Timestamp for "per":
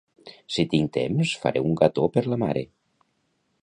2.17-2.27